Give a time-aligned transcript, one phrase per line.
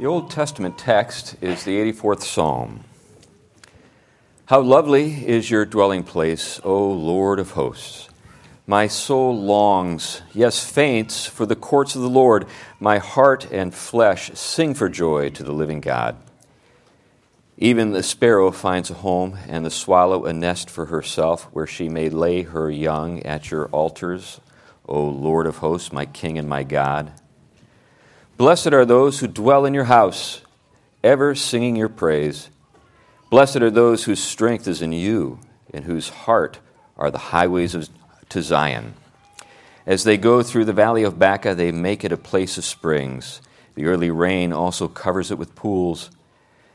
[0.00, 2.84] The Old Testament text is the 84th Psalm.
[4.46, 8.08] How lovely is your dwelling place, O Lord of hosts!
[8.66, 12.46] My soul longs, yes, faints, for the courts of the Lord.
[12.78, 16.16] My heart and flesh sing for joy to the living God.
[17.58, 21.90] Even the sparrow finds a home, and the swallow a nest for herself, where she
[21.90, 24.40] may lay her young at your altars,
[24.86, 27.12] O Lord of hosts, my King and my God.
[28.40, 30.40] Blessed are those who dwell in your house,
[31.04, 32.48] ever singing your praise.
[33.28, 35.40] Blessed are those whose strength is in you,
[35.74, 36.58] and whose heart
[36.96, 37.90] are the highways of,
[38.30, 38.94] to Zion.
[39.84, 43.42] As they go through the valley of Baca, they make it a place of springs.
[43.74, 46.10] The early rain also covers it with pools.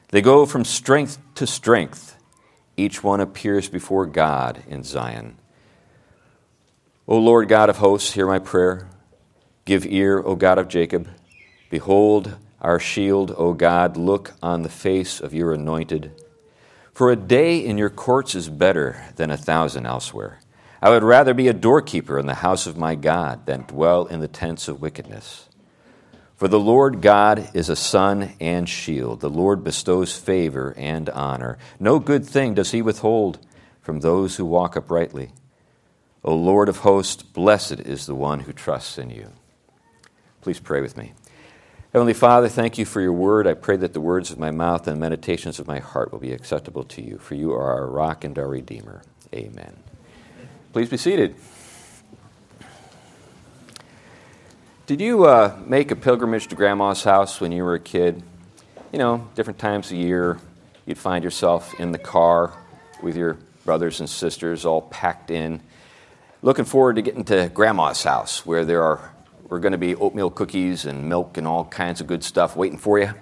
[0.10, 2.16] They go from strength to strength.
[2.78, 5.38] Each one appears before God in Zion.
[7.08, 8.88] O Lord God of hosts, hear my prayer.
[9.66, 11.10] Give ear, O God of Jacob.
[11.76, 16.14] Behold our shield, O God, look on the face of your anointed.
[16.94, 20.40] For a day in your courts is better than a thousand elsewhere.
[20.82, 24.22] I would rather be a doorkeeper in the house of my God than dwell in
[24.22, 25.50] the tents of wickedness.
[26.38, 29.20] For the Lord God is a sun and shield.
[29.20, 31.58] The Lord bestows favor and honor.
[31.78, 33.38] No good thing does he withhold
[33.82, 35.34] from those who walk uprightly.
[36.24, 39.34] O Lord of hosts, blessed is the one who trusts in you.
[40.40, 41.12] Please pray with me.
[41.96, 43.48] Heavenly Father, thank you for your word.
[43.48, 46.20] I pray that the words of my mouth and the meditations of my heart will
[46.20, 49.02] be acceptable to you, for you are our rock and our redeemer.
[49.34, 49.78] Amen.
[50.74, 51.38] Please be seated.
[54.88, 58.22] Did you uh, make a pilgrimage to Grandma's house when you were a kid?
[58.92, 60.38] You know, different times a year,
[60.86, 62.52] you'd find yourself in the car
[63.02, 65.62] with your brothers and sisters all packed in,
[66.42, 69.15] looking forward to getting to Grandma's house where there are
[69.48, 72.78] we're going to be oatmeal cookies and milk and all kinds of good stuff waiting
[72.78, 73.14] for you.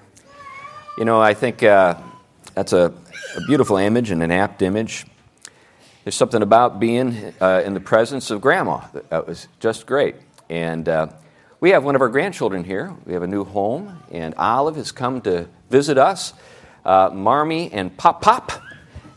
[0.97, 1.95] You know, I think uh,
[2.53, 2.93] that's a,
[3.35, 5.05] a, beautiful image and an apt image.
[6.03, 10.15] There's something about being uh, in the presence of grandma that was just great.
[10.49, 11.07] And uh,
[11.59, 12.95] we have one of our grandchildren here.
[13.05, 16.33] We have a new home, and Olive has come to visit us,
[16.85, 18.51] uh, Marmy and Pop Pop.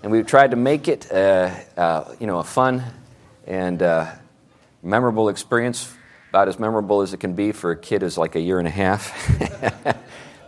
[0.02, 2.82] And we've tried to make it, uh, uh, you know, a fun
[3.46, 3.80] and
[4.82, 5.95] memorable experience
[6.36, 8.68] about as memorable as it can be for a kid who's like a year and
[8.68, 9.10] a half.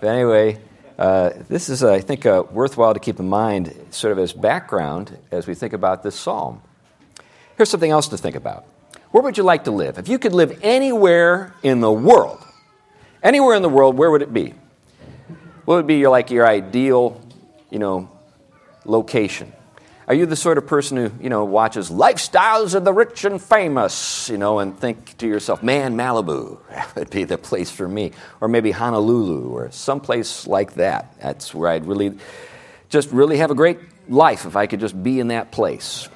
[0.02, 0.60] but anyway,
[0.98, 5.16] uh, this is, I think, uh, worthwhile to keep in mind, sort of as background
[5.30, 6.60] as we think about this psalm.
[7.56, 8.66] Here's something else to think about.
[9.12, 9.96] Where would you like to live?
[9.96, 12.44] If you could live anywhere in the world,
[13.22, 14.52] anywhere in the world, where would it be?
[15.64, 17.18] What would be your, like your ideal,
[17.70, 18.10] you know,
[18.84, 19.54] location?
[20.08, 23.42] Are you the sort of person who, you know, watches lifestyles of the rich and
[23.42, 27.86] famous, you know, and think to yourself, man, Malibu, that would be the place for
[27.86, 28.12] me.
[28.40, 31.20] Or maybe Honolulu or someplace like that.
[31.20, 32.16] That's where I'd really,
[32.88, 36.08] just really have a great life if I could just be in that place.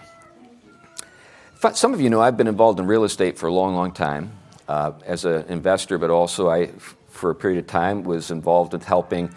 [1.75, 4.33] Some of you know I've been involved in real estate for a long, long time
[4.69, 6.69] uh, as an investor, but also I,
[7.11, 9.35] for a period of time, was involved in helping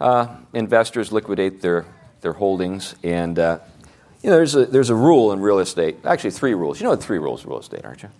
[0.00, 1.86] uh, investors liquidate their,
[2.20, 2.94] their holdings.
[3.02, 3.58] And uh,
[4.22, 6.80] you know, there's a, there's a rule in real estate, actually, three rules.
[6.80, 8.10] You know the three rules of real estate, aren't you?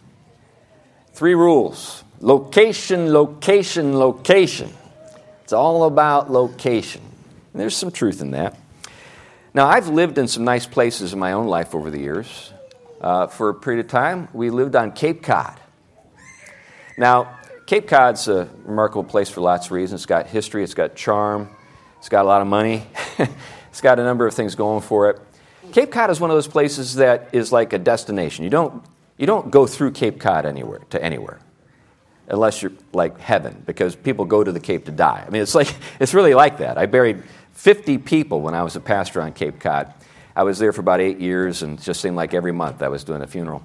[1.13, 4.71] Three rules location, location, location.
[5.45, 7.03] It's all about location.
[7.53, 8.57] And there's some truth in that.
[9.53, 12.53] Now, I've lived in some nice places in my own life over the years.
[13.01, 15.59] Uh, for a period of time, we lived on Cape Cod.
[16.97, 20.03] Now, Cape Cod's a remarkable place for lots of reasons.
[20.03, 21.49] It's got history, it's got charm,
[21.99, 22.87] it's got a lot of money,
[23.71, 25.21] it's got a number of things going for it.
[25.73, 28.45] Cape Cod is one of those places that is like a destination.
[28.45, 28.83] You don't,
[29.17, 31.41] you don't go through Cape Cod anywhere to anywhere
[32.31, 35.25] unless you're like heaven because people go to the Cape to die.
[35.27, 36.79] I mean, it's like it's really like that.
[36.79, 37.23] I buried
[37.53, 39.93] 50 people when I was a pastor on Cape Cod.
[40.35, 43.05] I was there for about eight years, and just seemed like every month I was
[43.05, 43.63] doing a funeral.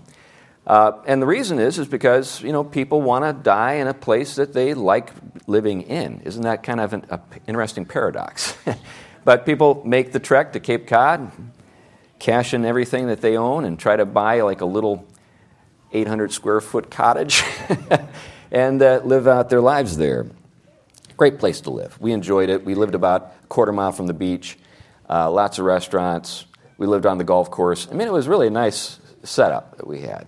[0.66, 3.94] Uh, and the reason is is because you know people want to die in a
[3.94, 5.12] place that they like
[5.48, 6.22] living in.
[6.26, 7.06] Isn't that kind of an
[7.48, 8.58] interesting paradox?
[9.24, 11.32] but people make the trek to Cape Cod,
[12.20, 15.08] cash in everything that they own and try to buy like a little
[15.92, 17.44] 800 square foot cottage
[18.52, 20.28] and uh, live out their lives there.
[21.18, 22.00] Great place to live.
[22.00, 22.66] We enjoyed it.
[22.66, 24.58] We lived about a quarter mile from the beach,
[25.10, 26.46] uh, lots of restaurants.
[26.78, 27.88] We lived on the golf course.
[27.90, 30.28] I mean, it was really a nice setup that we had.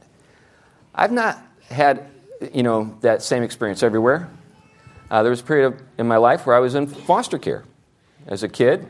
[0.95, 1.37] I've not
[1.69, 2.07] had,
[2.53, 4.29] you know, that same experience everywhere.
[5.11, 7.65] Uh, there was a period of, in my life where I was in foster care
[8.25, 8.87] as a kid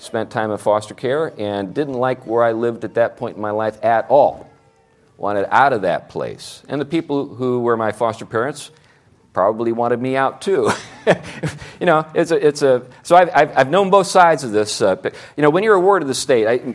[0.00, 3.42] spent time in foster care and didn't like where I lived at that point in
[3.42, 4.50] my life at all.
[5.16, 6.62] Wanted out of that place.
[6.68, 8.70] And the people who were my foster parents
[9.32, 10.70] probably wanted me out too.
[11.80, 14.80] you know, it's a, it's a so I've, I've, I've known both sides of this.
[14.80, 14.96] Uh,
[15.36, 16.74] you know, when you're a ward of the state, I,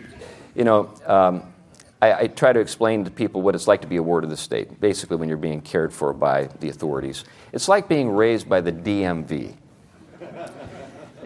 [0.54, 1.52] you know, um,
[2.02, 4.30] I, I, try to explain to people what it's like to be a ward of
[4.30, 4.80] the state.
[4.80, 8.72] Basically, when you're being cared for by the authorities, it's like being raised by the
[8.72, 9.56] DMV.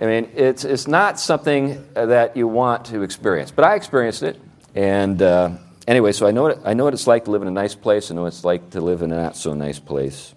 [0.01, 4.39] I mean, it's, it's not something that you want to experience, but I experienced it,
[4.73, 5.51] and uh,
[5.89, 7.75] anyway, so I know, what, I know what it's like to live in a nice
[7.75, 8.09] place.
[8.09, 10.33] I know what it's like to live in a not so nice place.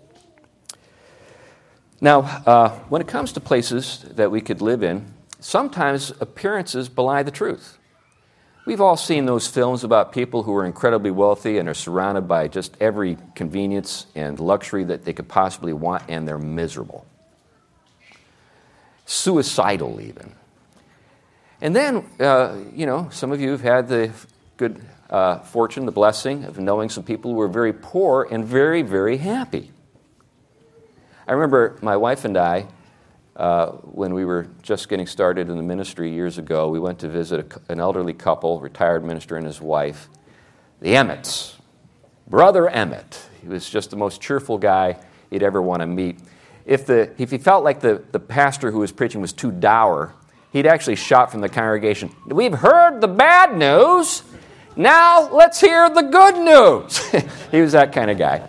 [2.00, 7.23] Now, uh, when it comes to places that we could live in, sometimes appearances belie
[7.23, 7.79] the truth.
[8.67, 12.49] We've all seen those films about people who are incredibly wealthy and are surrounded by
[12.49, 17.06] just every convenience and luxury that they could possibly want, and they're miserable.
[19.12, 20.32] Suicidal, even.
[21.61, 24.11] And then, uh, you know, some of you have had the
[24.56, 28.81] good uh, fortune, the blessing of knowing some people who were very poor and very,
[28.81, 29.70] very happy.
[31.29, 32.67] I remember my wife and I,
[33.37, 37.08] uh, when we were just getting started in the ministry years ago, we went to
[37.08, 40.08] visit a, an elderly couple, retired minister and his wife,
[40.81, 41.58] the Emmets.
[42.26, 43.29] Brother Emmett.
[43.43, 44.97] He was just the most cheerful guy
[45.31, 46.19] you'd ever want to meet.
[46.64, 50.14] If, the, if he felt like the, the pastor who was preaching was too dour,
[50.53, 54.23] he'd actually shout from the congregation, We've heard the bad news.
[54.76, 56.99] Now let's hear the good news.
[57.50, 58.49] he was that kind of guy.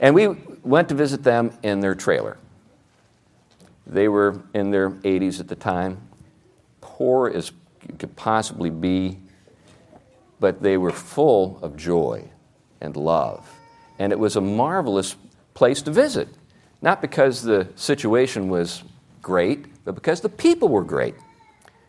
[0.00, 0.28] And we
[0.62, 2.36] went to visit them in their trailer.
[3.86, 6.02] They were in their 80s at the time,
[6.80, 7.52] poor as
[7.98, 9.18] could possibly be,
[10.40, 12.28] but they were full of joy
[12.80, 13.48] and love.
[13.98, 15.16] And it was a marvelous
[15.54, 16.28] place to visit,
[16.80, 18.82] not because the situation was
[19.22, 21.14] great, but because the people were great.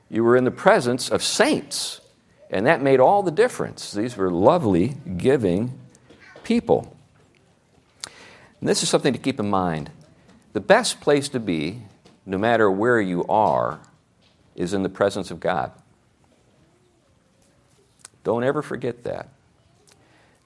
[0.09, 2.01] You were in the presence of saints
[2.49, 3.91] and that made all the difference.
[3.91, 5.79] These were lovely, giving
[6.43, 6.95] people.
[8.59, 9.91] And this is something to keep in mind.
[10.53, 11.83] The best place to be,
[12.25, 13.79] no matter where you are,
[14.55, 15.71] is in the presence of God.
[18.23, 19.29] Don't ever forget that.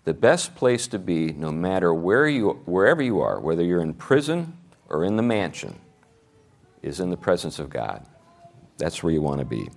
[0.06, 3.94] The best place to be, no matter where you, wherever you are, whether you're in
[3.94, 4.58] prison
[4.90, 5.80] or in the mansion,
[6.82, 8.06] is in the presence of God.
[8.78, 9.70] That's where you want to be.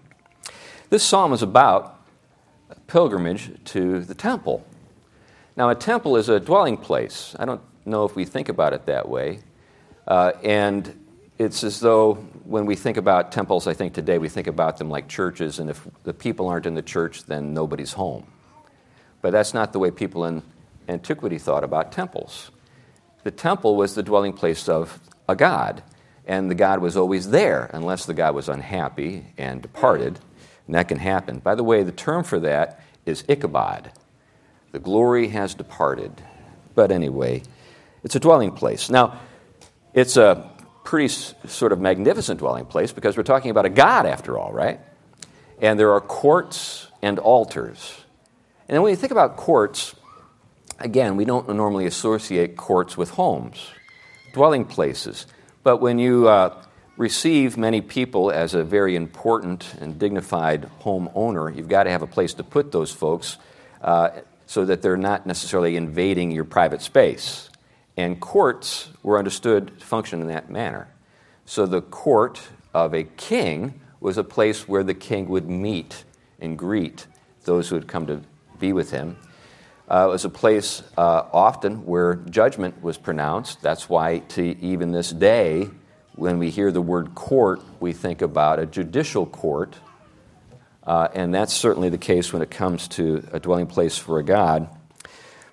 [0.91, 2.01] This psalm is about
[2.89, 4.67] pilgrimage to the temple.
[5.57, 7.37] Now, a temple is a dwelling place.
[7.39, 9.41] I don't know if we think about it that way.
[10.07, 11.07] Uh, and
[11.39, 12.15] it's as though
[12.45, 15.71] when we think about temples, I think today we think about them like churches, and
[15.71, 18.27] if the people aren't in the church, then nobody's home.
[19.23, 20.43] But that's not the way people in
[20.89, 22.51] antiquity thought about temples.
[23.25, 25.83] The temple was the dwelling place of a god,
[26.27, 30.21] and the god was always there unless the god was unhappy and departed
[30.67, 31.39] and that can happen.
[31.39, 33.93] By the way, the term for that is Ichabod.
[34.73, 36.13] The glory has departed.
[36.75, 37.43] But anyway,
[38.03, 38.91] it's a dwelling place.
[38.91, 39.21] Now,
[39.95, 40.51] it's a
[40.85, 44.81] pretty sort of magnificent dwelling place because we're talking about a God after all, right?
[45.61, 48.05] And there are courts and altars.
[48.69, 49.95] And then when you think about courts,
[50.81, 53.71] again, we don't normally associate courts with homes,
[54.33, 55.27] dwelling places.
[55.63, 56.63] But when you uh,
[56.97, 62.09] receive many people as a very important and dignified homeowner, you've got to have a
[62.09, 63.37] place to put those folks
[63.83, 64.11] uh,
[64.47, 67.51] so that they're not necessarily invading your private space.
[67.97, 70.89] And courts were understood to function in that manner.
[71.45, 72.43] So the court
[72.75, 76.05] of a king was a place where the king would meet
[76.41, 77.07] and greet
[77.45, 78.23] those who had come to
[78.59, 79.17] be with him.
[79.89, 83.63] Uh, it was a place uh, often where judgment was pronounced.
[83.63, 85.69] That's why, to even this day,
[86.17, 89.77] when we hear the word court, we think about a judicial court,
[90.83, 94.23] uh, and that's certainly the case when it comes to a dwelling place for a
[94.23, 94.69] God.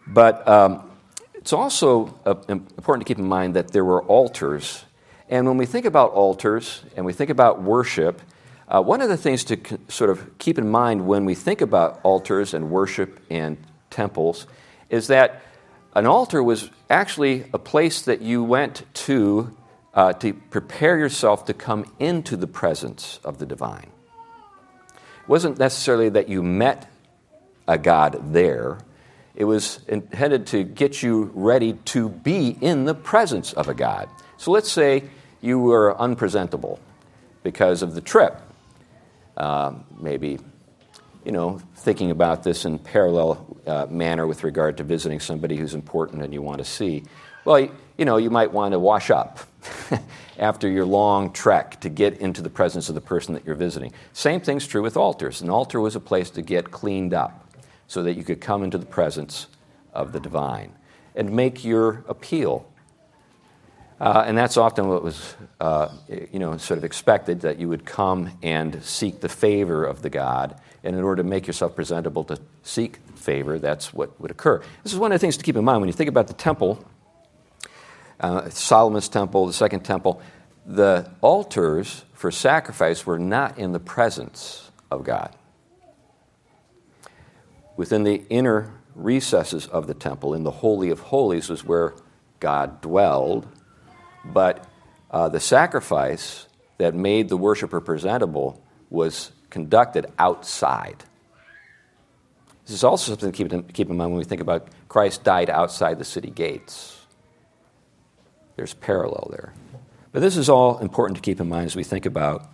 [0.08, 0.90] But um,
[1.36, 4.86] it's also uh, important to keep in mind that there were altars.
[5.30, 8.22] And when we think about altars and we think about worship,
[8.68, 12.00] uh, one of the things to sort of keep in mind when we think about
[12.04, 13.58] altars and worship and
[13.90, 14.48] temples
[14.90, 15.42] is that
[15.96, 19.56] an altar was actually a place that you went to
[19.94, 23.92] uh, to prepare yourself to come into the presence of the divine.
[24.88, 26.90] It wasn't necessarily that you met
[27.68, 28.80] a God there,
[29.36, 34.10] it was intended to get you ready to be in the presence of a God.
[34.38, 35.06] So let's say
[35.42, 36.80] you were unpresentable
[37.42, 38.40] because of the trip.
[39.38, 40.40] Uh, maybe,
[41.26, 45.74] you know, thinking about this in parallel uh, manner with regard to visiting somebody who's
[45.74, 47.04] important and you want to see.
[47.46, 49.40] Well, you know, you might want to wash up
[50.40, 53.92] after your long trek to get into the presence of the person that you're visiting.
[54.14, 55.42] Same thing's true with altars.
[55.42, 57.48] An altar was a place to get cleaned up
[57.88, 59.48] so that you could come into the presence
[59.94, 60.74] of the divine
[61.16, 62.66] and make your appeal.
[64.04, 67.86] Uh, and that's often what was, uh, you know, sort of expected that you would
[67.86, 70.60] come and seek the favor of the God.
[70.84, 74.62] And in order to make yourself presentable to seek favor, that's what would occur.
[74.84, 76.34] This is one of the things to keep in mind when you think about the
[76.34, 76.86] temple,
[78.20, 80.22] uh, Solomon's temple, the second temple.
[80.66, 85.34] The altars for sacrifice were not in the presence of God.
[87.78, 91.94] Within the inner recesses of the temple, in the Holy of Holies, was where
[92.42, 93.48] God dwelled
[94.26, 94.66] but
[95.12, 101.04] uh, the sacrifice that made the worshiper presentable was conducted outside.
[102.66, 105.24] This is also something to keep in, keep in mind when we think about Christ
[105.24, 107.00] died outside the city gates.
[108.56, 109.54] There's parallel there.
[110.12, 112.48] But this is all important to keep in mind as we think about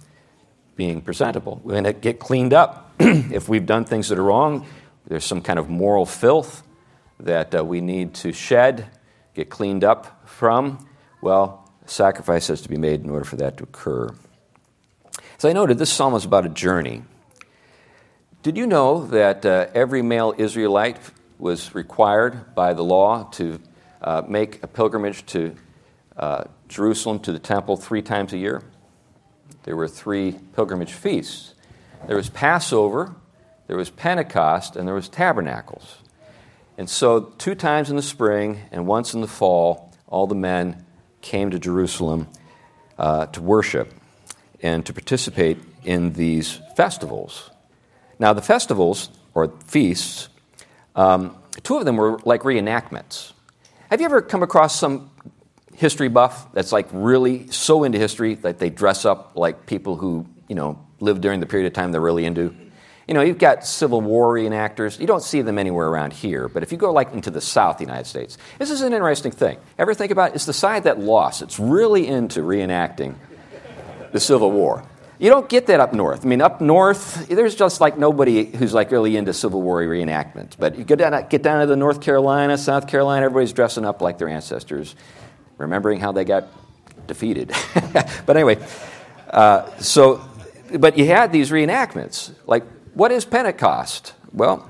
[0.75, 1.59] being presentable.
[1.63, 2.93] We're going to get cleaned up.
[2.99, 4.65] if we've done things that are wrong,
[5.07, 6.63] there's some kind of moral filth
[7.19, 8.87] that uh, we need to shed,
[9.33, 10.87] get cleaned up from.
[11.21, 14.09] Well, sacrifice has to be made in order for that to occur.
[15.37, 17.03] As I noted, this psalm is about a journey.
[18.41, 20.97] Did you know that uh, every male Israelite
[21.37, 23.59] was required by the law to
[24.01, 25.55] uh, make a pilgrimage to
[26.15, 28.63] uh, Jerusalem to the temple three times a year?
[29.63, 31.53] There were three pilgrimage feasts.
[32.07, 33.13] There was Passover,
[33.67, 35.97] there was Pentecost, and there was Tabernacles.
[36.77, 40.85] And so, two times in the spring and once in the fall, all the men
[41.21, 42.27] came to Jerusalem
[42.97, 43.93] uh, to worship
[44.61, 47.49] and to participate in these festivals.
[48.19, 50.27] Now, the festivals, or feasts,
[50.95, 53.31] um, two of them were like reenactments.
[53.89, 55.09] Have you ever come across some
[55.75, 60.27] history buff that's like really so into history that they dress up like people who,
[60.49, 62.53] you know, lived during the period of time they're really into?
[63.09, 64.99] You know, you've got Civil War reenactors.
[64.99, 66.47] You don't see them anywhere around here.
[66.47, 68.93] But if you go like into the South, of the United States, this is an
[68.93, 69.57] interesting thing.
[69.79, 70.35] Ever think about it?
[70.35, 71.41] It's the side that lost.
[71.41, 73.15] It's really into reenacting
[74.11, 74.83] the Civil War.
[75.17, 76.23] You don't get that up north.
[76.23, 80.57] I mean, up north, there's just like nobody who's like really into Civil War reenactment.
[80.59, 84.03] But you get down, get down to the North Carolina, South Carolina, everybody's dressing up
[84.03, 84.95] like their ancestors,
[85.57, 86.47] remembering how they got
[87.07, 87.51] defeated.
[88.27, 88.63] but anyway,
[89.31, 90.23] uh, so,
[90.77, 92.31] but you had these reenactments.
[92.45, 94.13] Like what is Pentecost?
[94.31, 94.69] Well,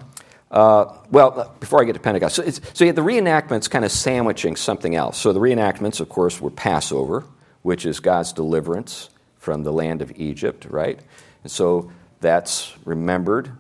[0.52, 4.96] uh, well, before I get to Pentecost, so, so the reenactments kind of sandwiching something
[4.96, 5.18] else.
[5.18, 7.24] So the reenactments, of course, were Passover,
[7.62, 11.00] which is God's deliverance from the land of Egypt, right?
[11.44, 13.52] And so that's remembered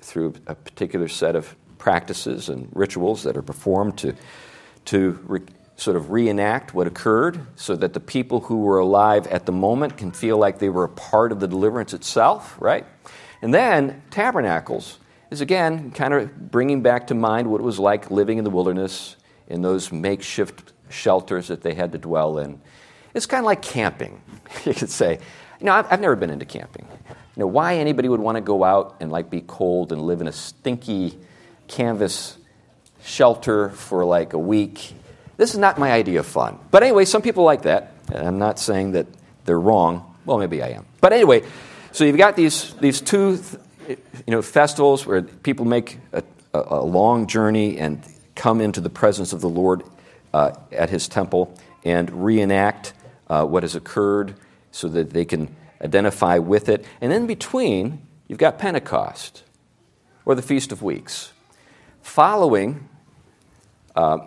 [0.00, 4.14] through a particular set of practices and rituals that are performed to,
[4.86, 5.40] to re,
[5.76, 9.96] sort of reenact what occurred so that the people who were alive at the moment
[9.96, 12.86] can feel like they were a part of the deliverance itself, right?
[13.42, 14.98] And then tabernacles
[15.30, 18.50] is again kind of bringing back to mind what it was like living in the
[18.50, 19.16] wilderness
[19.48, 22.60] in those makeshift shelters that they had to dwell in.
[23.14, 24.20] It's kind of like camping,
[24.64, 25.18] you could say.
[25.58, 26.86] You know, I've, I've never been into camping.
[27.08, 30.20] You know, why anybody would want to go out and like be cold and live
[30.20, 31.18] in a stinky
[31.68, 32.36] canvas
[33.02, 34.94] shelter for like a week.
[35.36, 36.58] This is not my idea of fun.
[36.70, 37.94] But anyway, some people like that.
[38.14, 39.06] I'm not saying that
[39.44, 40.16] they're wrong.
[40.26, 40.86] Well, maybe I am.
[41.00, 41.44] But anyway,
[41.92, 43.40] so you've got these, these two
[43.88, 43.96] you
[44.28, 46.22] know, festivals where people make a,
[46.54, 48.02] a, long journey and
[48.34, 49.82] come into the presence of the Lord
[50.32, 52.92] uh, at his temple and reenact
[53.28, 54.34] uh, what has occurred
[54.70, 56.84] so that they can identify with it.
[57.00, 59.42] And in between, you've got Pentecost
[60.24, 61.32] or the Feast of Weeks.
[62.02, 62.88] Following
[63.96, 64.18] uh,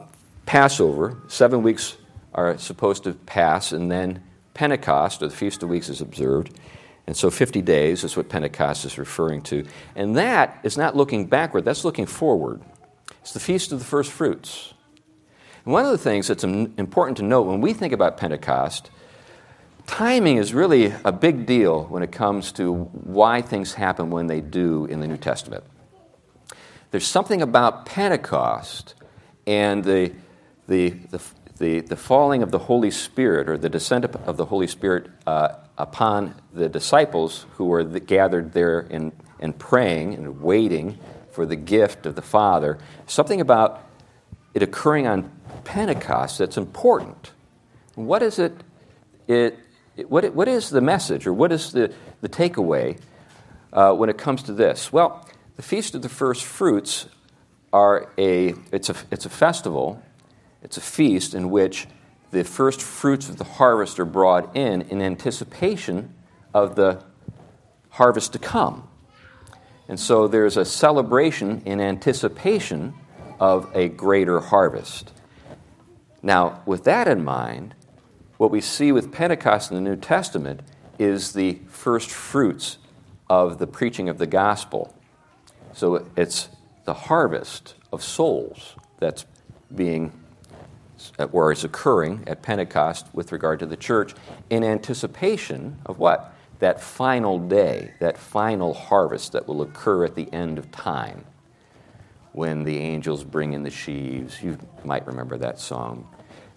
[0.45, 1.97] Passover, seven weeks
[2.33, 6.57] are supposed to pass, and then Pentecost or the Feast of Weeks is observed.
[7.05, 9.65] And so 50 days is what Pentecost is referring to.
[9.95, 12.61] And that is not looking backward, that's looking forward.
[13.21, 14.73] It's the Feast of the First Fruits.
[15.65, 18.89] And one of the things that's important to note when we think about Pentecost,
[19.85, 24.41] timing is really a big deal when it comes to why things happen when they
[24.41, 25.63] do in the New Testament.
[26.91, 28.93] There's something about Pentecost
[29.47, 30.13] and the,
[30.67, 31.21] the, the,
[31.57, 35.55] the, the falling of the Holy Spirit or the descent of the Holy Spirit uh,
[35.77, 40.97] upon the disciples who were gathered there and, and praying and waiting
[41.31, 42.77] for the gift of the Father,
[43.07, 43.83] something about
[44.53, 45.31] it occurring on
[45.63, 47.31] Pentecost that's important.
[47.95, 48.53] What is it?
[49.27, 49.57] It,
[49.97, 52.99] it what, what is the message or what is the, the takeaway
[53.71, 54.93] uh, when it comes to this?
[54.93, 57.07] Well, the Feast of the First Fruits
[57.71, 60.01] are a, it's a, it's a festival,
[60.61, 61.87] it's a feast in which
[62.33, 66.13] the first fruits of the harvest are brought in in anticipation
[66.53, 67.03] of the
[67.89, 68.87] harvest to come.
[69.87, 72.95] And so there's a celebration in anticipation
[73.39, 75.13] of a greater harvest.
[76.23, 77.75] Now, with that in mind,
[78.37, 80.61] what we see with Pentecost in the New Testament
[80.97, 82.79] is the first fruits
[83.29, 84.95] of the preaching of the gospel.
[85.73, 86.49] So it's
[86.85, 89.25] the harvest of souls that's
[89.73, 90.13] being
[91.31, 94.13] or is occurring at Pentecost with regard to the church
[94.49, 96.33] in anticipation of what?
[96.59, 101.25] That final day, that final harvest that will occur at the end of time
[102.31, 104.41] when the angels bring in the sheaves.
[104.41, 106.07] You might remember that song.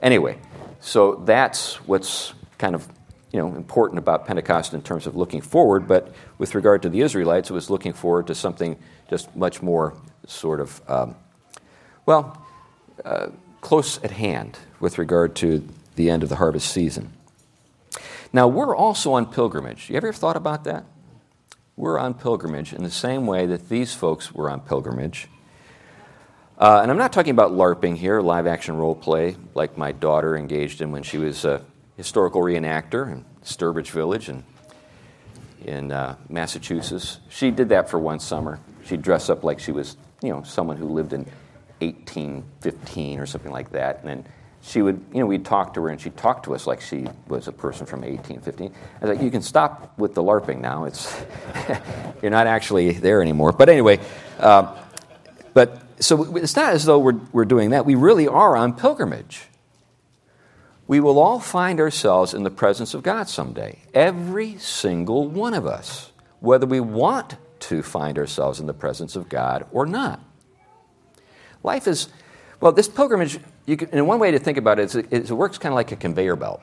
[0.03, 0.38] Anyway,
[0.81, 2.88] so that's what's kind of
[3.33, 7.00] you know, important about Pentecost in terms of looking forward, but with regard to the
[7.00, 8.79] Israelites, it was looking forward to something
[9.11, 9.95] just much more
[10.26, 11.17] sort of, um,
[12.07, 12.43] well,
[13.05, 13.29] uh,
[13.67, 17.13] close at hand with regard to the end of the harvest season.
[18.33, 19.91] Now, we're also on pilgrimage.
[19.91, 20.85] You ever thought about that?
[21.77, 25.27] We're on pilgrimage in the same way that these folks were on pilgrimage.
[26.57, 30.37] Uh, and I'm not talking about LARPing here, live action role play, like my daughter
[30.37, 31.65] engaged in when she was a
[31.97, 34.45] historical reenactor in Sturbridge Village in,
[35.65, 37.19] in uh, Massachusetts.
[37.31, 38.61] She did that for one summer.
[38.85, 41.27] She'd dress up like she was, you know, someone who lived in
[41.80, 44.00] 1815 or something like that.
[44.00, 44.26] And then
[44.62, 47.06] she would, you know, we'd talk to her and she'd talk to us like she
[47.28, 48.73] was a person from 1815.
[48.73, 50.85] I was like, you can stop with the LARPing now.
[50.85, 51.25] It's,
[52.23, 53.52] you're not actually there anymore.
[53.52, 54.00] But anyway,
[54.38, 54.76] uh,
[55.54, 57.87] but so it's not as though we're, we're doing that.
[57.87, 59.42] We really are on pilgrimage.
[60.88, 63.80] We will all find ourselves in the presence of God someday.
[63.95, 69.28] Every single one of us, whether we want to find ourselves in the presence of
[69.28, 70.21] God or not.
[71.67, 72.09] Life is,
[72.61, 75.31] well, this pilgrimage, you can, and one way to think about it is it, it
[75.31, 76.63] works kind of like a conveyor belt.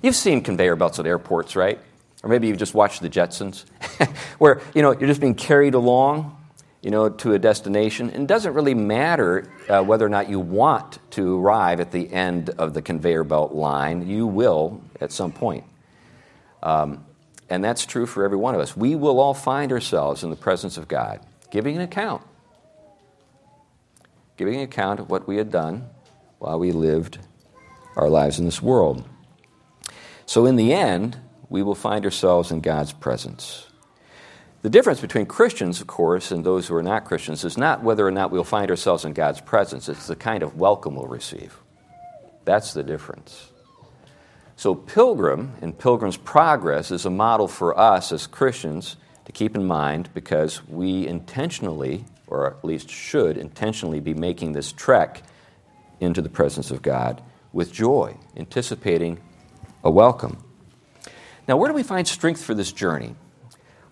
[0.00, 1.80] You've seen conveyor belts at airports, right?
[2.22, 3.64] Or maybe you've just watched the Jetsons,
[4.38, 6.36] where, you know, you're just being carried along,
[6.82, 8.10] you know, to a destination.
[8.10, 12.12] And it doesn't really matter uh, whether or not you want to arrive at the
[12.12, 14.06] end of the conveyor belt line.
[14.06, 15.64] You will at some point.
[16.62, 17.04] Um,
[17.50, 18.76] and that's true for every one of us.
[18.76, 21.20] We will all find ourselves in the presence of God,
[21.50, 22.22] giving an account
[24.36, 25.88] giving account of what we had done
[26.38, 27.18] while we lived
[27.96, 29.08] our lives in this world.
[30.26, 31.18] So, in the end,
[31.48, 33.66] we will find ourselves in God's presence.
[34.62, 38.06] The difference between Christians, of course, and those who are not Christians is not whether
[38.06, 41.56] or not we'll find ourselves in God's presence, it's the kind of welcome we'll receive.
[42.44, 43.52] That's the difference.
[44.56, 48.96] So, Pilgrim and Pilgrim's Progress is a model for us as Christians
[49.26, 54.72] to keep in mind because we intentionally or at least should intentionally be making this
[54.72, 55.22] trek
[56.00, 59.18] into the presence of God with joy, anticipating
[59.82, 60.42] a welcome.
[61.48, 63.14] Now, where do we find strength for this journey?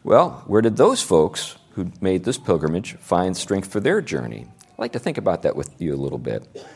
[0.03, 4.47] Well, where did those folks who made this pilgrimage find strength for their journey?
[4.73, 6.66] I'd like to think about that with you a little bit.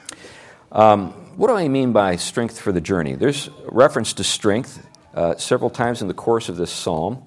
[0.71, 3.15] Um, what do I mean by strength for the journey?
[3.15, 7.23] There's reference to strength uh, several times in the course of this psalm.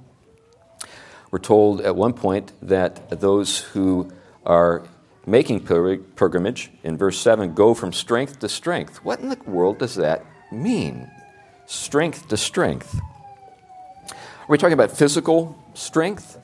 [1.29, 4.11] We're told at one point that those who
[4.45, 4.83] are
[5.25, 9.03] making pilgrimage, in verse 7, go from strength to strength.
[9.03, 11.09] What in the world does that mean?
[11.65, 12.99] Strength to strength.
[14.09, 16.39] Are we talking about physical strength?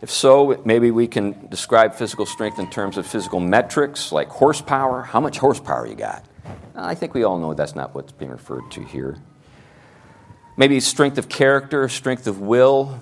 [0.00, 5.02] If so, maybe we can describe physical strength in terms of physical metrics like horsepower.
[5.02, 6.24] How much horsepower you got?
[6.74, 9.16] I think we all know that's not what's being referred to here.
[10.56, 13.00] Maybe strength of character, strength of will,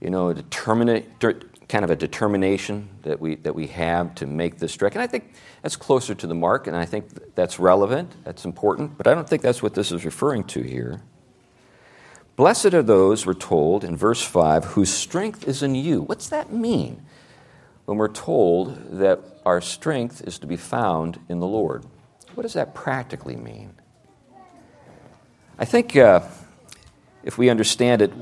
[0.00, 1.18] you know, determinate,
[1.68, 4.94] kind of a determination that we, that we have to make this trek.
[4.94, 8.96] And I think that's closer to the mark, and I think that's relevant, that's important,
[8.96, 11.02] but I don't think that's what this is referring to here.
[12.36, 16.02] Blessed are those, we're told in verse 5, whose strength is in you.
[16.02, 17.02] What's that mean
[17.86, 21.84] when we're told that our strength is to be found in the Lord?
[22.34, 23.72] What does that practically mean?
[25.58, 26.20] I think uh,
[27.24, 28.12] if we understand it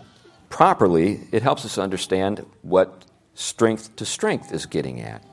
[0.48, 3.04] properly, it helps us understand what
[3.34, 5.24] strength to strength is getting at.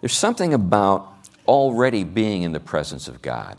[0.00, 1.12] There's something about
[1.46, 3.58] already being in the presence of God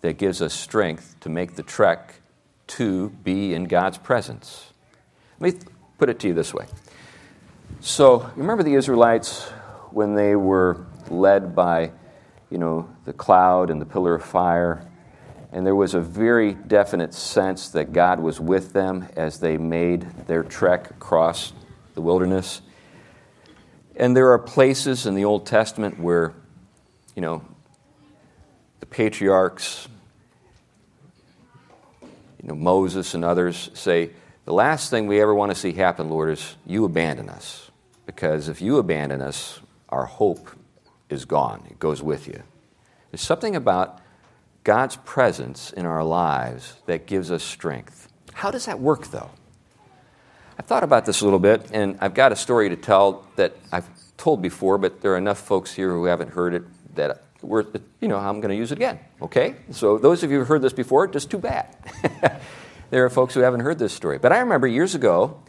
[0.00, 2.20] that gives us strength to make the trek
[2.68, 4.72] to be in God's presence.
[5.40, 5.60] Let me
[5.98, 6.66] put it to you this way.
[7.80, 9.44] So, remember the Israelites
[9.90, 11.92] when they were led by,
[12.50, 14.86] you know, the cloud and the pillar of fire,
[15.52, 20.02] and there was a very definite sense that God was with them as they made
[20.26, 21.52] their trek across
[21.96, 22.60] the wilderness.
[23.96, 26.34] And there are places in the Old Testament where,
[27.16, 27.42] you know,
[28.78, 29.88] the patriarchs,
[32.02, 34.10] you know, Moses and others say,
[34.44, 37.70] the last thing we ever want to see happen, Lord, is you abandon us.
[38.04, 40.50] Because if you abandon us, our hope
[41.08, 41.66] is gone.
[41.68, 42.42] It goes with you.
[43.10, 44.00] There's something about
[44.62, 48.12] God's presence in our lives that gives us strength.
[48.34, 49.30] How does that work, though?
[50.58, 53.54] I've thought about this a little bit, and I've got a story to tell that
[53.70, 56.62] I've told before, but there are enough folks here who haven't heard it
[56.94, 57.64] that we're,
[58.00, 58.98] you know, I'm going to use it again.
[59.20, 59.56] Okay?
[59.70, 61.76] So those of you who have heard this before, just too bad.
[62.90, 64.18] there are folks who haven't heard this story.
[64.18, 65.42] But I remember years ago,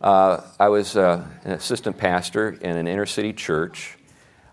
[0.00, 3.98] uh, I was uh, an assistant pastor in an inner city church.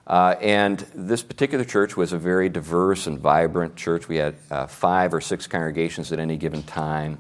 [0.05, 4.07] Uh, and this particular church was a very diverse and vibrant church.
[4.07, 7.17] We had uh, five or six congregations at any given time.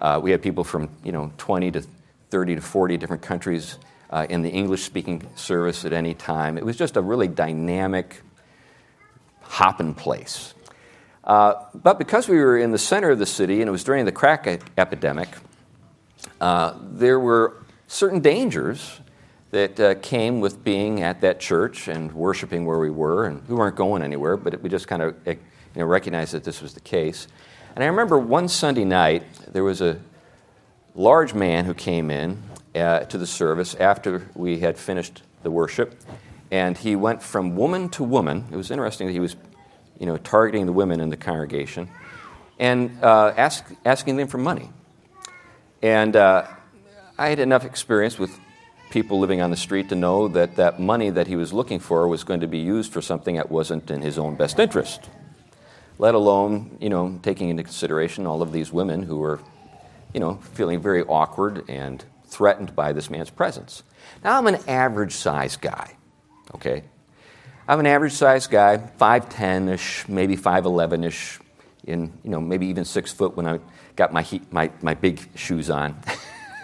[0.00, 1.82] Uh, we had people from you know 20 to
[2.30, 3.78] 30 to 40 different countries
[4.10, 6.58] uh, in the English speaking service at any time.
[6.58, 8.22] It was just a really dynamic,
[9.42, 10.54] hopping place.
[11.24, 14.04] Uh, but because we were in the center of the city and it was during
[14.04, 14.46] the crack
[14.78, 15.28] epidemic,
[16.40, 17.56] there were
[17.86, 19.00] certain dangers
[19.50, 23.26] that came with being at that church and worshiping where we were.
[23.26, 25.36] And we weren't going anywhere, but we just kind of you
[25.76, 27.28] know, recognized that this was the case.
[27.74, 30.00] And I remember one Sunday night, there was a
[30.94, 32.42] large man who came in
[32.74, 36.00] uh, to the service after we had finished the worship.
[36.50, 38.46] And he went from woman to woman.
[38.50, 39.36] It was interesting that he was
[39.98, 41.88] you know, targeting the women in the congregation
[42.58, 44.70] and uh, ask, asking them for money.
[45.82, 46.46] And uh,
[47.18, 48.38] I had enough experience with
[48.90, 52.08] people living on the street to know that that money that he was looking for
[52.08, 55.08] was going to be used for something that wasn't in his own best interest.
[55.98, 59.40] Let alone, you know, taking into consideration all of these women who were,
[60.14, 63.82] you know, feeling very awkward and threatened by this man's presence.
[64.22, 65.96] Now, I'm an average sized guy,
[66.54, 66.84] okay?
[67.66, 71.40] I'm an average sized guy, 5'10 ish, maybe 5'11 ish,
[71.84, 73.58] in, you know, maybe even six foot when I
[73.96, 76.00] got my, heat, my, my big shoes on.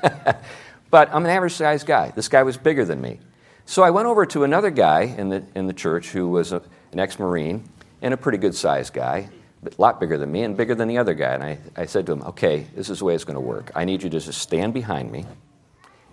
[0.90, 2.12] but I'm an average sized guy.
[2.14, 3.18] This guy was bigger than me.
[3.66, 6.62] So I went over to another guy in the, in the church who was a,
[6.92, 7.68] an ex Marine
[8.04, 9.30] and a pretty good sized guy,
[9.64, 11.32] a lot bigger than me and bigger than the other guy.
[11.32, 13.72] And I, I said to him, Okay, this is the way it's going to work.
[13.74, 15.24] I need you to just stand behind me.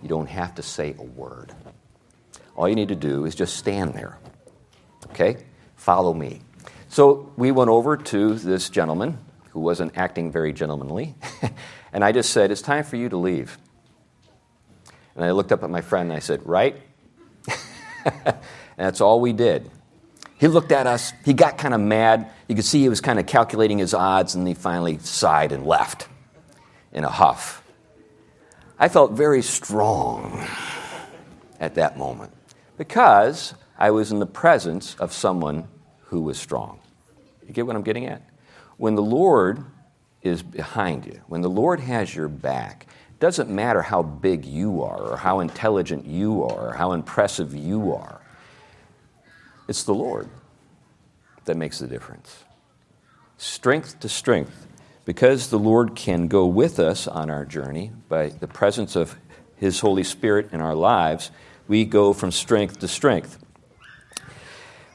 [0.02, 1.54] You don't have to say a word.
[2.56, 4.18] All you need to do is just stand there.
[5.10, 5.36] Okay?
[5.76, 6.40] Follow me.
[6.88, 9.18] So we went over to this gentleman
[9.50, 11.14] who wasn't acting very gentlemanly,
[11.92, 13.58] and I just said, It's time for you to leave.
[15.14, 16.80] And I looked up at my friend and I said, Right?
[18.06, 18.34] and
[18.78, 19.70] that's all we did.
[20.42, 22.28] He looked at us, he got kind of mad.
[22.48, 25.64] You could see he was kind of calculating his odds, and he finally sighed and
[25.64, 26.08] left
[26.92, 27.62] in a huff.
[28.76, 30.44] I felt very strong
[31.60, 32.32] at that moment
[32.76, 35.68] because I was in the presence of someone
[36.06, 36.80] who was strong.
[37.46, 38.28] You get what I'm getting at?
[38.78, 39.64] When the Lord
[40.22, 44.82] is behind you, when the Lord has your back, it doesn't matter how big you
[44.82, 48.21] are or how intelligent you are or how impressive you are.
[49.68, 50.28] It's the Lord
[51.44, 52.44] that makes the difference.
[53.36, 54.66] Strength to strength.
[55.04, 59.16] Because the Lord can go with us on our journey by the presence of
[59.56, 61.32] His Holy Spirit in our lives,
[61.66, 63.38] we go from strength to strength.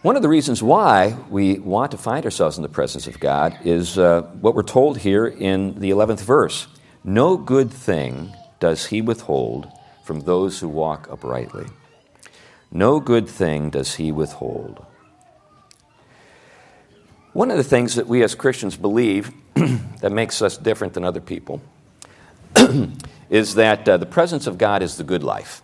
[0.03, 3.57] One of the reasons why we want to find ourselves in the presence of God
[3.65, 6.67] is uh, what we're told here in the 11th verse
[7.03, 9.67] No good thing does He withhold
[10.03, 11.65] from those who walk uprightly.
[12.71, 14.85] No good thing does He withhold.
[17.33, 19.31] One of the things that we as Christians believe
[20.01, 21.61] that makes us different than other people
[23.29, 25.61] is that uh, the presence of God is the good life,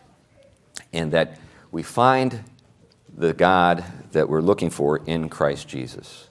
[0.92, 1.40] and that
[1.72, 2.44] we find
[3.16, 6.28] the God that we're looking for in Christ Jesus.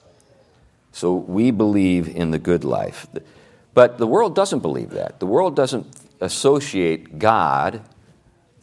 [0.91, 3.07] So we believe in the good life.
[3.73, 5.19] But the world doesn't believe that.
[5.19, 5.87] The world doesn't
[6.21, 7.81] associate God,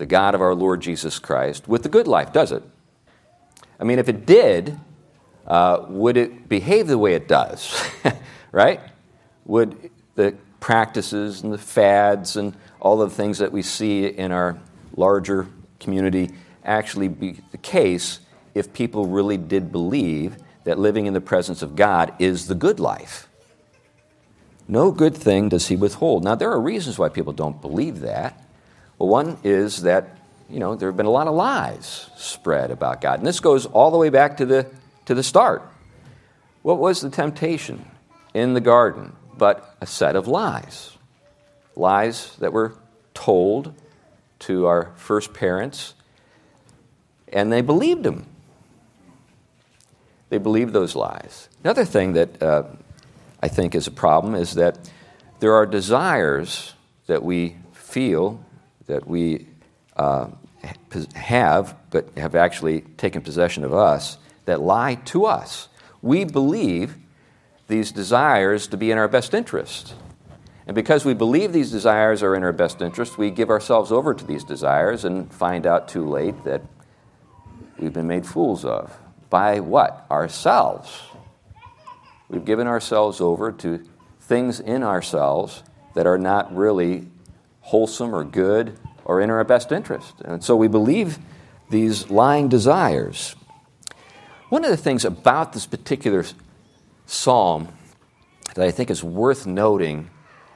[0.01, 2.63] the God of our Lord Jesus Christ, with the good life, does it?
[3.79, 4.81] I mean, if it did,
[5.47, 7.79] uh, would it behave the way it does?
[8.51, 8.81] right?
[9.45, 14.59] Would the practices and the fads and all the things that we see in our
[14.97, 15.47] larger
[15.81, 16.31] community
[16.65, 18.21] actually be the case
[18.55, 22.81] if people really did believe that living in the presence of God is the good
[22.81, 23.29] life?
[24.67, 26.25] No good thing does he withhold.
[26.25, 28.47] Now, there are reasons why people don't believe that.
[29.01, 30.19] Well, one is that,
[30.51, 33.19] you know, there have been a lot of lies spread about God.
[33.19, 34.67] And this goes all the way back to the
[35.07, 35.63] to the start.
[36.61, 37.87] What was the temptation
[38.35, 40.93] in the garden but a set of lies?
[41.77, 42.75] Lies that were
[43.15, 43.73] told
[44.41, 45.95] to our first parents,
[47.33, 48.27] and they believed them.
[50.29, 51.49] They believed those lies.
[51.65, 52.65] Another thing that uh,
[53.43, 54.91] I think is a problem is that
[55.39, 56.75] there are desires
[57.07, 58.45] that we feel
[58.91, 59.47] that we
[59.97, 60.29] uh,
[61.15, 65.69] have, but have actually taken possession of us that lie to us.
[66.03, 66.97] We believe
[67.69, 69.95] these desires to be in our best interest.
[70.67, 74.13] And because we believe these desires are in our best interest, we give ourselves over
[74.13, 76.63] to these desires and find out too late that
[77.79, 78.97] we've been made fools of.
[79.31, 80.07] By what?
[80.11, 81.01] Ourselves.
[82.29, 83.85] We've given ourselves over to
[84.21, 85.63] things in ourselves
[85.95, 87.10] that are not really
[87.71, 90.15] wholesome or good or in our best interest.
[90.25, 91.21] And so we believe
[91.71, 93.37] these lying desires.
[94.49, 96.25] One of the things about this particular
[97.07, 97.69] psalm
[98.57, 100.11] that I think is worth noting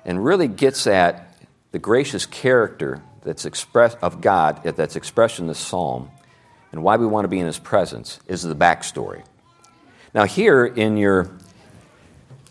[0.04, 1.38] and really gets at
[1.70, 6.10] the gracious character that's expressed of God that's expressed in this psalm
[6.72, 9.24] and why we want to be in his presence is the backstory.
[10.12, 11.30] Now here in your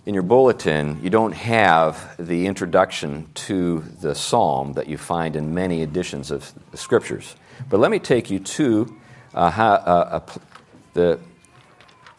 [0.06, 5.54] in your bulletin, you don't have the introduction to the psalm that you find in
[5.54, 7.36] many editions of the scriptures.
[7.70, 8.98] But let me take you to
[9.34, 10.20] uh, how, uh,
[10.94, 11.20] the,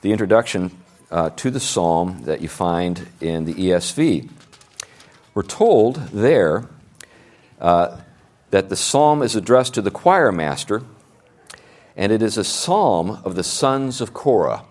[0.01, 0.71] the introduction
[1.11, 4.31] uh, to the psalm that you find in the ESV.
[5.35, 6.67] We're told there
[7.61, 7.99] uh,
[8.51, 10.83] that the psalm is addressed to the choir master,
[11.97, 14.65] and it is a psalm of the sons of Korah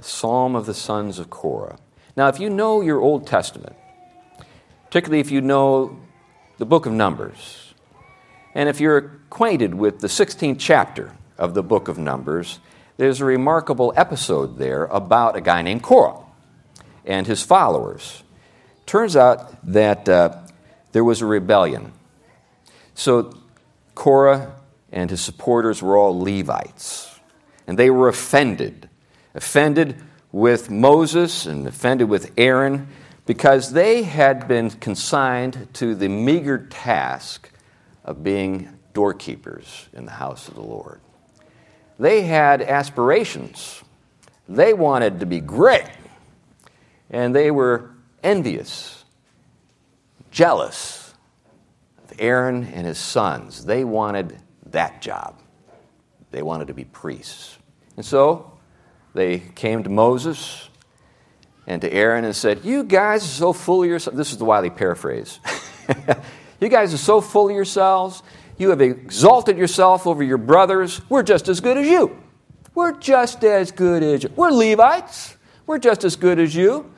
[0.00, 1.78] psalm of the sons of Korah.
[2.16, 3.76] Now, if you know your Old Testament,
[4.86, 5.98] particularly if you know
[6.58, 7.74] the book of Numbers,
[8.54, 12.58] and if you're acquainted with the 16th chapter of the book of Numbers,
[12.96, 16.18] there's a remarkable episode there about a guy named Korah
[17.04, 18.22] and his followers.
[18.86, 20.36] Turns out that uh,
[20.92, 21.92] there was a rebellion.
[22.94, 23.38] So
[23.94, 24.56] Korah
[24.90, 27.20] and his supporters were all Levites,
[27.66, 28.87] and they were offended
[29.34, 29.96] offended
[30.32, 32.88] with Moses and offended with Aaron
[33.26, 37.50] because they had been consigned to the meager task
[38.04, 41.00] of being doorkeepers in the house of the Lord.
[41.98, 43.82] They had aspirations.
[44.48, 45.88] They wanted to be great.
[47.10, 47.90] And they were
[48.22, 49.04] envious,
[50.30, 51.14] jealous
[52.02, 53.64] of Aaron and his sons.
[53.64, 55.40] They wanted that job.
[56.30, 57.58] They wanted to be priests.
[57.96, 58.57] And so
[59.14, 60.68] they came to Moses
[61.66, 64.16] and to Aaron and said, You guys are so full of yourselves.
[64.16, 65.40] This is the Wiley paraphrase.
[66.60, 68.22] you guys are so full of yourselves.
[68.56, 71.00] You have exalted yourself over your brothers.
[71.08, 72.18] We're just as good as you.
[72.74, 74.30] We're just as good as you.
[74.34, 75.36] We're Levites.
[75.66, 76.90] We're just as good as you.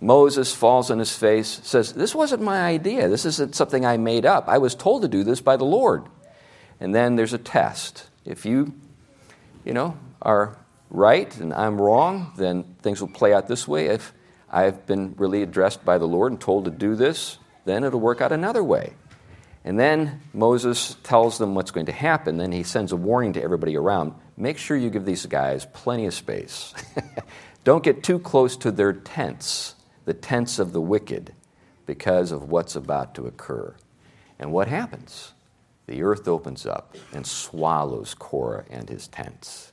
[0.00, 3.08] Moses falls on his face, says, This wasn't my idea.
[3.08, 4.48] This isn't something I made up.
[4.48, 6.04] I was told to do this by the Lord.
[6.80, 8.08] And then there's a test.
[8.24, 8.74] If you,
[9.64, 10.56] you know, are
[10.90, 13.86] right and I'm wrong, then things will play out this way.
[13.86, 14.12] If
[14.50, 18.20] I've been really addressed by the Lord and told to do this, then it'll work
[18.20, 18.94] out another way.
[19.64, 22.38] And then Moses tells them what's going to happen.
[22.38, 26.06] Then he sends a warning to everybody around make sure you give these guys plenty
[26.06, 26.72] of space.
[27.64, 29.74] Don't get too close to their tents,
[30.04, 31.34] the tents of the wicked,
[31.86, 33.74] because of what's about to occur.
[34.38, 35.34] And what happens?
[35.86, 39.72] The earth opens up and swallows Korah and his tents.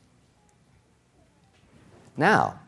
[2.17, 2.59] Now,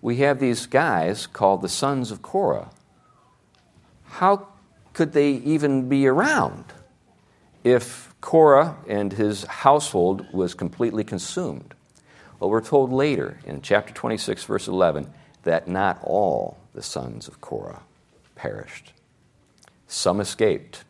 [0.00, 2.70] we have these guys called the sons of Korah.
[4.04, 4.48] How
[4.92, 6.64] could they even be around
[7.64, 11.74] if Korah and his household was completely consumed?
[12.38, 15.12] Well, we're told later in chapter 26, verse 11,
[15.44, 17.82] that not all the sons of Korah
[18.34, 18.92] perished.
[19.86, 20.84] Some escaped,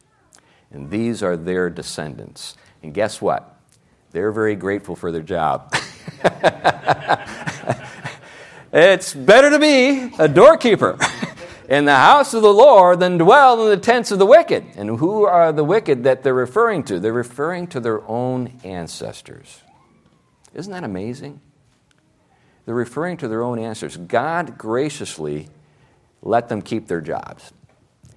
[0.71, 2.57] and these are their descendants.
[2.83, 3.57] And guess what?
[4.13, 5.75] They're very grateful for their job.
[8.73, 10.99] it's better to be a doorkeeper
[11.69, 14.65] in the house of the Lord than dwell in the tents of the wicked.
[14.77, 16.99] And who are the wicked that they're referring to?
[16.99, 19.61] They're referring to their own ancestors.
[20.55, 21.41] Isn't that amazing?
[22.65, 23.97] They're referring to their own ancestors.
[23.97, 25.49] God graciously
[26.23, 27.53] let them keep their jobs.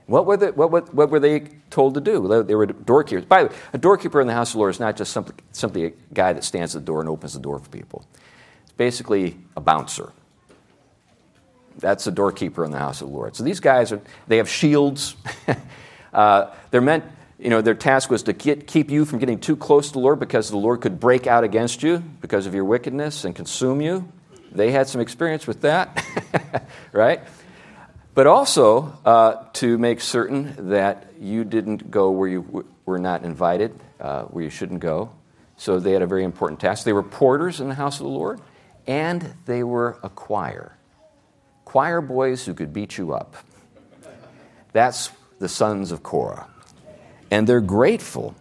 [0.06, 1.39] What were, they, what, what, what were they
[1.72, 2.44] told to do?
[2.44, 3.26] They were doorkeepers.
[3.26, 5.36] By the way, a doorkeeper in the house of the Lord is not just simply,
[5.52, 8.06] simply a guy that stands at the door and opens the door for people.
[8.63, 10.13] It's basically a bouncer.
[11.77, 13.35] That's the doorkeeper in the house of the Lord.
[13.35, 15.15] So these guys are, they have shields.
[16.13, 17.03] uh, they're meant,
[17.38, 19.99] you know, their task was to get, keep you from getting too close to the
[19.99, 23.81] Lord because the Lord could break out against you because of your wickedness and consume
[23.81, 24.11] you.
[24.51, 26.05] They had some experience with that,
[26.93, 27.21] right?
[28.15, 33.23] but also uh, to make certain that you didn't go where you w- were not
[33.23, 35.11] invited, uh, where you shouldn't go.
[35.57, 36.85] So they had a very important task.
[36.85, 38.39] They were porters in the house of the Lord,
[38.88, 40.77] and they were a choir.
[41.75, 43.35] Choir boys who could beat you up.
[44.71, 46.47] That's the sons of Korah.
[47.29, 48.33] And they're grateful,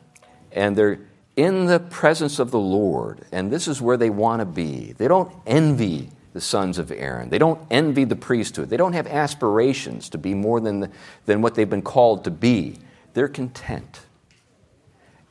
[0.52, 1.00] and they're
[1.34, 4.92] in the presence of the Lord, and this is where they want to be.
[4.92, 7.28] They don't envy the sons of Aaron.
[7.28, 8.70] They don't envy the priesthood.
[8.70, 10.90] They don't have aspirations to be more than, the,
[11.26, 12.76] than what they've been called to be.
[13.14, 14.02] They're content.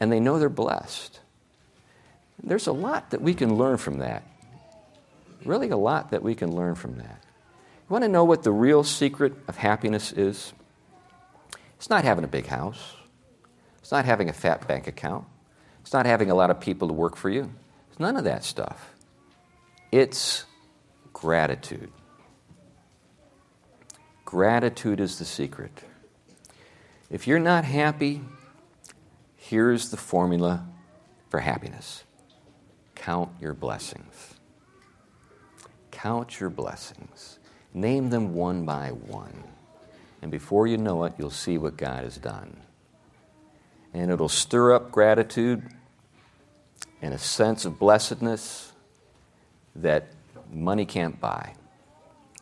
[0.02, 1.22] And they know they're blessed.
[2.44, 4.24] There's a lot that we can learn from that.
[5.46, 7.23] Really, a lot that we can learn from that.
[7.84, 10.54] You want to know what the real secret of happiness is?
[11.76, 12.96] It's not having a big house,
[13.80, 15.26] it's not having a fat bank account,
[15.82, 17.52] it's not having a lot of people to work for you.
[17.90, 18.96] It's none of that stuff.
[19.92, 20.46] It's
[21.12, 21.92] gratitude.
[24.24, 25.84] Gratitude is the secret.
[27.12, 28.22] If you're not happy,
[29.36, 30.66] here's the formula
[31.30, 32.04] for happiness
[32.96, 34.36] count your blessings.
[35.92, 37.40] Count your blessings.
[37.74, 39.44] Name them one by one.
[40.22, 42.58] And before you know it, you'll see what God has done.
[43.94, 45.64] And it'll stir up gratitude
[47.02, 48.72] and a sense of blessedness
[49.76, 50.08] that
[50.52, 51.54] money can't buy,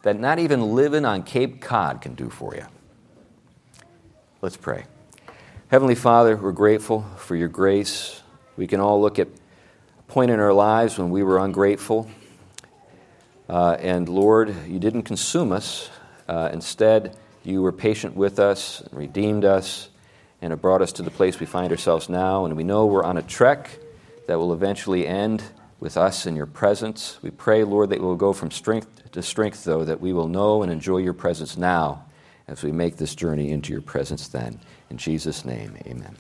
[0.04, 2.66] that not even living on Cape Cod can do for you.
[4.42, 4.86] Let's pray.
[5.70, 8.22] Heavenly Father, we're grateful for your grace.
[8.58, 12.10] We can all look at a point in our lives when we were ungrateful.
[13.52, 15.90] Uh, and Lord, you didn't consume us.
[16.26, 19.90] Uh, instead, you were patient with us, redeemed us,
[20.42, 22.46] and have brought us to the place we find ourselves now.
[22.46, 23.78] And we know we're on a trek
[24.28, 25.44] that will eventually end
[25.82, 27.20] with us in your presence.
[27.22, 30.30] We pray, Lord, that we will go from strength to strength, though, that we will
[30.30, 32.06] know and enjoy your presence now
[32.48, 34.62] as we make this journey into your presence then.
[34.90, 36.16] In Jesus' name, amen.